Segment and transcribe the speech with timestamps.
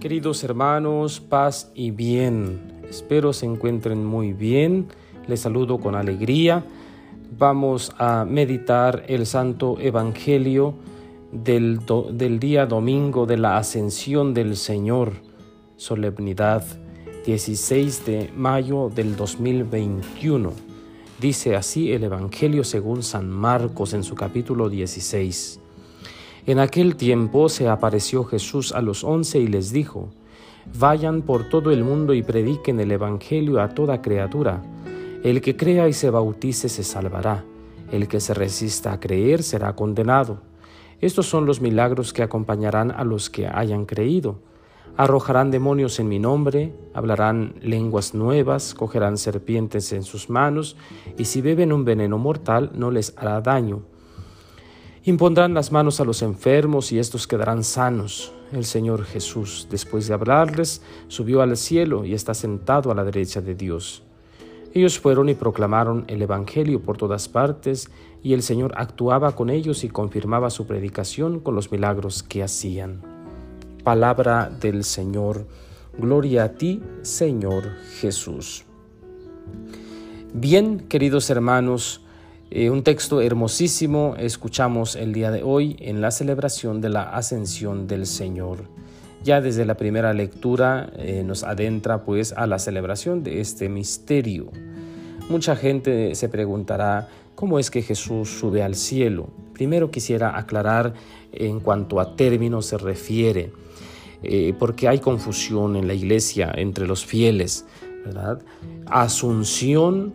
[0.00, 2.60] Queridos hermanos, paz y bien.
[2.88, 4.86] Espero se encuentren muy bien.
[5.26, 6.64] Les saludo con alegría.
[7.36, 10.74] Vamos a meditar el Santo Evangelio
[11.32, 11.80] del,
[12.38, 15.14] día domingo de la Ascensión del Señor,
[15.76, 16.64] solemnidad
[17.26, 20.52] 16 de mayo del 2021.
[21.20, 25.58] Dice así el Evangelio según San Marcos en su capítulo 16.
[26.48, 30.08] En aquel tiempo se apareció Jesús a los once y les dijo,
[30.78, 34.62] Vayan por todo el mundo y prediquen el Evangelio a toda criatura.
[35.22, 37.44] El que crea y se bautice se salvará.
[37.92, 40.40] El que se resista a creer será condenado.
[41.02, 44.38] Estos son los milagros que acompañarán a los que hayan creído.
[44.96, 50.78] Arrojarán demonios en mi nombre, hablarán lenguas nuevas, cogerán serpientes en sus manos,
[51.18, 53.82] y si beben un veneno mortal no les hará daño
[55.04, 58.32] Impondrán las manos a los enfermos y estos quedarán sanos.
[58.52, 63.40] El Señor Jesús, después de hablarles, subió al cielo y está sentado a la derecha
[63.40, 64.02] de Dios.
[64.74, 67.90] Ellos fueron y proclamaron el Evangelio por todas partes,
[68.22, 73.02] y el Señor actuaba con ellos y confirmaba su predicación con los milagros que hacían.
[73.84, 75.46] Palabra del Señor.
[75.96, 77.64] Gloria a ti, Señor
[78.00, 78.64] Jesús.
[80.34, 82.02] Bien, queridos hermanos,
[82.50, 87.86] eh, un texto hermosísimo escuchamos el día de hoy en la celebración de la ascensión
[87.86, 88.64] del Señor.
[89.22, 94.50] Ya desde la primera lectura eh, nos adentra pues a la celebración de este misterio.
[95.28, 99.28] Mucha gente se preguntará cómo es que Jesús sube al cielo.
[99.52, 100.94] Primero quisiera aclarar
[101.32, 103.52] en cuanto a términos se refiere,
[104.22, 107.66] eh, porque hay confusión en la iglesia entre los fieles,
[108.06, 108.40] ¿verdad?
[108.86, 110.14] Asunción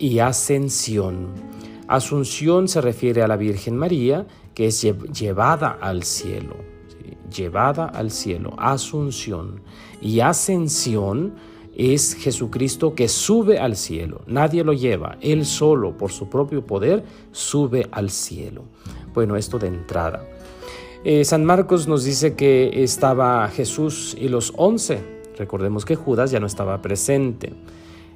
[0.00, 1.49] y ascensión.
[1.90, 4.24] Asunción se refiere a la Virgen María,
[4.54, 6.54] que es llevada al cielo,
[7.34, 9.62] llevada al cielo, asunción.
[10.00, 11.34] Y ascensión
[11.74, 17.02] es Jesucristo que sube al cielo, nadie lo lleva, Él solo, por su propio poder,
[17.32, 18.66] sube al cielo.
[19.12, 20.24] Bueno, esto de entrada.
[21.02, 25.00] Eh, San Marcos nos dice que estaba Jesús y los once.
[25.36, 27.52] Recordemos que Judas ya no estaba presente.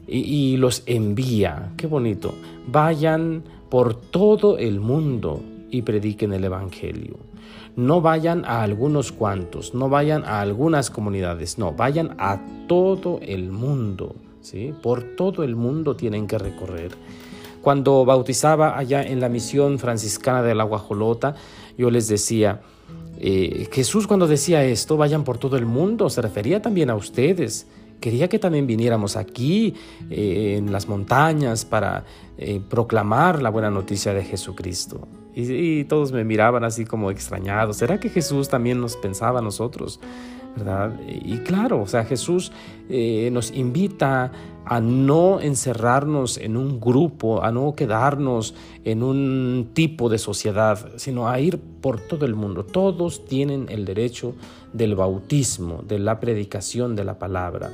[0.07, 1.73] Y, y los envía.
[1.77, 2.35] Qué bonito.
[2.69, 3.43] Vayan
[3.75, 7.19] por todo el mundo y prediquen el Evangelio.
[7.75, 13.51] No vayan a algunos cuantos, no vayan a algunas comunidades, no, vayan a todo el
[13.51, 14.15] mundo.
[14.43, 14.73] ¿sí?
[14.81, 16.93] Por todo el mundo tienen que recorrer.
[17.63, 21.35] Cuando bautizaba allá en la misión franciscana de la Guajolota,
[21.77, 22.61] yo les decía,
[23.19, 27.67] eh, Jesús cuando decía esto, vayan por todo el mundo, se refería también a ustedes.
[28.01, 29.75] Quería que también viniéramos aquí
[30.11, 32.05] eh, en las montañas para
[32.37, 35.09] eh, proclamar la buena noticia de Jesucristo.
[35.35, 37.79] Y, todos me miraban así como extrañados.
[37.79, 40.01] ¿Será que Jesús también nos pensaba a nosotros?
[40.57, 40.93] ¿Verdad?
[41.09, 42.53] Y claro, o sea, Jesús
[42.89, 44.31] eh, nos invita
[44.65, 51.29] a no encerrarnos en un grupo, a no quedarnos en un tipo de sociedad, sino
[51.29, 52.65] a ir por todo el mundo.
[52.65, 54.35] Todos tienen el derecho
[54.73, 57.71] del bautismo, de la predicación de la palabra.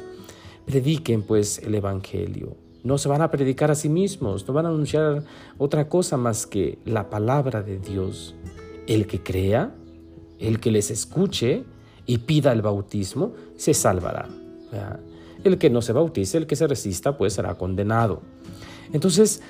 [0.67, 2.57] Prediquen pues el Evangelio.
[2.83, 5.25] No se van a predicar a sí mismos, no van a anunciar
[5.59, 8.35] otra cosa más que la palabra de Dios.
[8.87, 9.75] El que crea,
[10.39, 11.65] el que les escuche
[12.07, 14.29] y pida el bautismo, se salvará.
[15.45, 18.23] El que no se bautice, el que se resista, pues será condenado.
[18.93, 19.43] Entonces,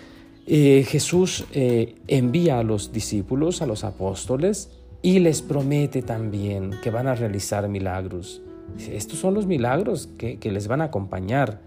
[0.47, 4.71] eh, Jesús eh, envía a los discípulos, a los apóstoles,
[5.03, 8.43] y les promete también que van a realizar milagros.
[8.79, 11.61] Estos son los milagros que, les van a acompañar.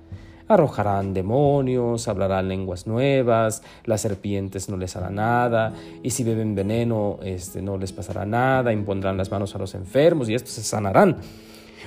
[0.47, 7.19] Arrojarán demonios, hablarán lenguas nuevas, las serpientes no les hará nada, y si beben veneno
[7.23, 11.17] este, no les pasará nada, impondrán las manos a los enfermos y estos se sanarán.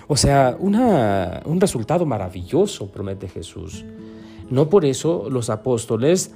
[0.08, 3.84] O sea, un resultado maravilloso promete Jesús.
[4.48, 6.32] No por eso los apóstoles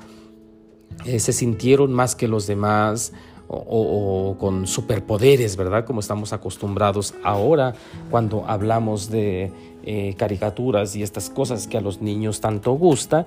[1.05, 3.13] eh, se sintieron más que los demás,
[3.53, 5.85] o, con superpoderes, ¿verdad?
[5.85, 7.75] Como estamos acostumbrados ahora
[8.11, 9.51] cuando hablamos de
[9.83, 13.27] eh, caricaturas y estas cosas que a los niños tanto gusta,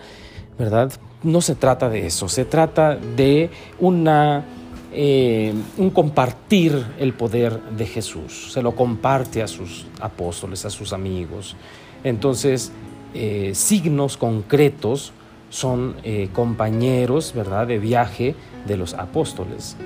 [0.57, 0.91] ¿verdad?
[1.23, 3.49] No se trata de eso, se trata de
[3.79, 4.45] una,
[4.93, 10.93] eh, un compartir el poder de Jesús, se lo comparte a sus apóstoles, a sus
[10.93, 11.55] amigos.
[12.03, 12.71] Entonces,
[13.13, 15.11] eh, signos concretos
[15.49, 15.95] son
[16.33, 18.33] compañeros, ¿verdad?, de viaje
[18.65, 19.77] de los apóstoles.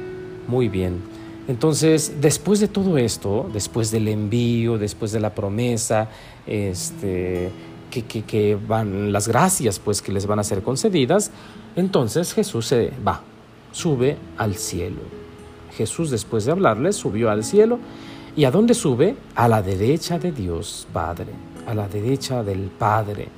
[0.47, 1.01] Muy bien.
[1.47, 6.09] Entonces, después de todo esto, después del envío, después de la promesa,
[6.45, 7.51] este,
[7.89, 11.31] que, que, van las gracias pues que les van a ser concedidas,
[11.75, 13.21] entonces Jesús se va,
[13.71, 15.01] sube al cielo.
[15.75, 17.79] Jesús después de hablarles subió al cielo
[18.37, 19.15] ¿Y a dónde sube?
[19.33, 21.31] A la derecha de Dios Padre,
[21.65, 23.29] a la derecha del Padre.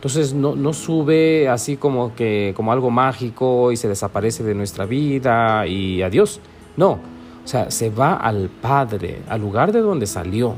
[0.00, 4.86] Entonces no, no, sube así como que como algo mágico y se desaparece de nuestra
[4.86, 6.40] vida y adiós.
[6.78, 10.54] No, o sea, se va al Padre, al lugar de donde salió.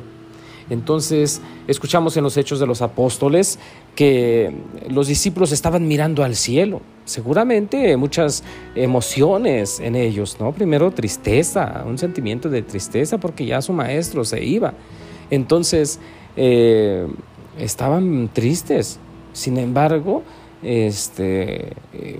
[0.71, 3.59] Entonces, escuchamos en los Hechos de los Apóstoles
[3.97, 4.55] que
[4.89, 6.81] los discípulos estaban mirando al cielo.
[7.05, 8.45] Seguramente muchas
[8.77, 10.53] emociones en ellos, ¿no?
[10.53, 14.75] Primero tristeza, un sentimiento de tristeza porque ya su maestro se iba.
[15.31, 15.99] Entonces,
[16.37, 17.09] eh,
[17.59, 19.01] estaban tristes.
[19.33, 20.23] Sin embargo,
[20.63, 21.73] este,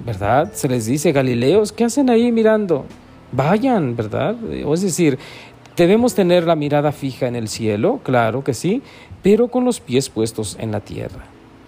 [0.05, 0.53] ¿verdad?
[0.53, 2.85] Se les dice, Galileos, ¿qué hacen ahí mirando?
[3.33, 4.37] Vayan, ¿verdad?
[4.51, 5.19] Es decir,
[5.77, 8.83] Debemos tener la mirada fija en el cielo, claro que sí,
[9.23, 11.25] pero con los pies puestos en la tierra.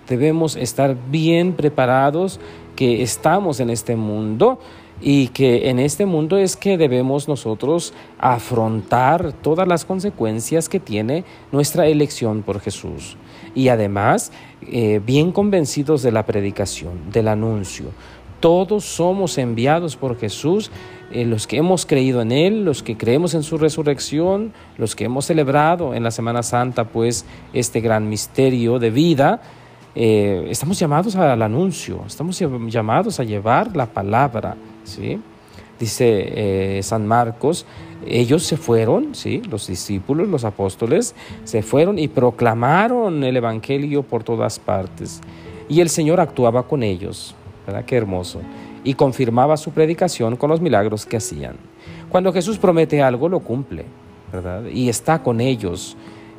[0.08, 2.38] Debemos estar bien preparados
[2.76, 4.58] que estamos en este mundo
[5.00, 11.24] y que en este mundo es que debemos nosotros afrontar todas las consecuencias que tiene
[11.52, 13.16] nuestra elección por Jesús.
[13.54, 14.32] Y además,
[14.62, 17.86] eh, bien convencidos de la predicación, del anuncio.
[18.40, 20.70] Todos somos enviados por Jesús
[21.14, 25.04] eh, los que hemos creído en Él, los que creemos en su resurrección, los que
[25.04, 29.40] hemos celebrado en la Semana Santa, pues, este gran misterio de vida,
[29.94, 35.20] eh, estamos llamados al anuncio, estamos llamados a llevar la palabra, ¿sí?
[35.78, 37.66] Dice eh, San Marcos,
[38.06, 39.42] ellos se fueron, ¿sí?
[39.50, 41.14] Los discípulos, los apóstoles,
[41.44, 45.20] se fueron y proclamaron el Evangelio por todas partes.
[45.68, 47.34] Y el Señor actuaba con ellos,
[47.66, 47.84] ¿verdad?
[47.84, 48.40] Qué hermoso
[48.84, 51.56] y confirmaba su predicación con los milagros que hacían.
[52.10, 53.86] Cuando Jesús promete algo, lo cumple,
[54.30, 54.66] ¿verdad?
[54.66, 55.96] Y está con ellos.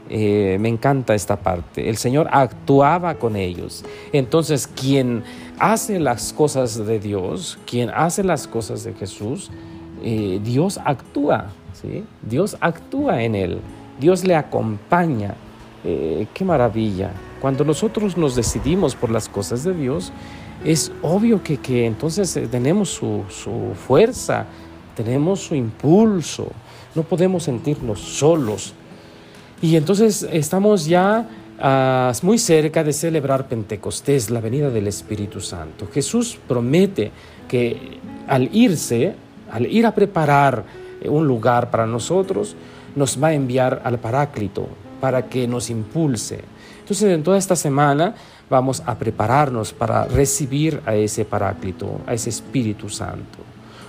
[0.08, 1.90] Eh, me encanta esta parte.
[1.90, 3.84] El Señor actuaba con ellos.
[4.14, 5.24] Entonces, quien
[5.60, 9.52] hace las cosas de Dios, quien hace las cosas de Jesús,
[10.04, 11.48] eh, Dios actúa,
[11.82, 12.04] ¿sí?
[12.22, 13.60] Dios actúa en él.
[14.00, 15.36] Dios le acompaña.
[15.84, 17.12] Eh, qué maravilla.
[17.40, 20.12] Cuando nosotros nos decidimos por las cosas de Dios,
[20.64, 23.24] es obvio que, entonces eh, tenemos su,
[23.88, 24.48] fuerza,
[24.96, 26.48] tenemos su impulso,
[26.96, 28.74] no podemos sentirnos solos.
[29.62, 31.28] Y entonces estamos ya
[31.60, 35.88] ah, muy cerca de celebrar Pentecostés, la venida del Espíritu Santo.
[35.94, 37.12] Jesús promete
[37.48, 39.16] que al irse,
[39.52, 40.64] al ir a preparar
[41.08, 42.56] un lugar para nosotros,
[42.96, 44.68] nos va a enviar al Paráclito
[45.00, 46.40] para que nos impulse.
[46.80, 48.16] Entonces, en toda esta semana
[48.50, 53.40] vamos a prepararnos para recibir a ese Paráclito, a ese Espíritu Santo.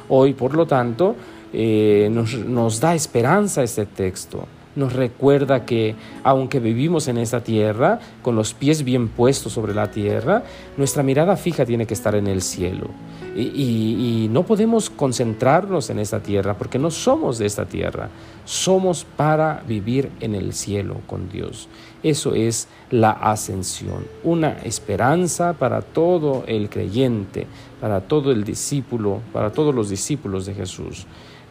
[0.08, 1.14] Hoy, por lo tanto,
[1.52, 4.46] eh, nos, da esperanza este texto.
[4.76, 9.90] Nos recuerda que aunque vivimos en esta tierra, con los pies bien puestos sobre la
[9.90, 10.44] tierra,
[10.76, 12.88] nuestra mirada fija tiene que estar en el cielo.
[13.34, 18.08] y no podemos concentrarnos en esta tierra porque no somos de esta tierra.
[18.44, 21.68] Somos para vivir en el cielo con Dios.
[22.02, 27.46] Eso es la ascensión, una esperanza para todo el creyente,
[27.80, 31.06] para todo el discípulo, para todos los discípulos de Jesús.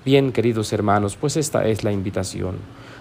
[0.06, 2.58] Bien, queridos hermanos, pues esta es la invitación.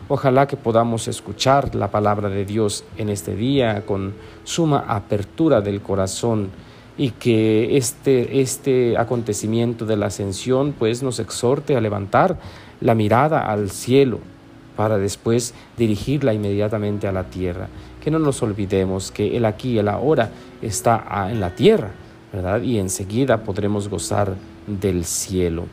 [0.08, 4.14] Ojalá que podamos escuchar la palabra de Dios en este día con
[4.44, 6.48] suma apertura del corazón
[6.96, 12.38] y que este, este acontecimiento de la ascensión pues nos exhorte a levantar
[12.80, 14.20] la mirada al cielo
[14.74, 17.68] para después dirigirla inmediatamente a la tierra.
[18.02, 20.30] Que no nos olvidemos que el aquí y el ahora
[20.62, 21.90] está en la tierra,
[22.32, 22.62] ¿verdad?
[22.62, 24.36] Y enseguida podremos gozar
[24.66, 25.66] del cielo.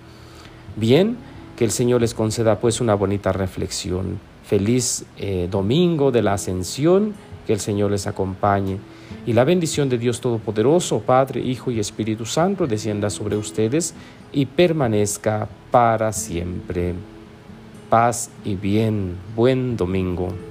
[0.75, 1.17] Bien,
[1.61, 4.19] que el Señor les conceda pues una bonita reflexión.
[4.43, 7.13] Feliz eh, domingo de la ascensión,
[7.45, 8.79] que el Señor les acompañe.
[9.27, 13.93] Y la bendición de Dios Todopoderoso, Padre, Hijo y Espíritu Santo, descienda sobre ustedes
[14.33, 16.95] y permanezca para siempre
[17.91, 19.17] paz y bien.
[19.35, 20.50] Buen domingo.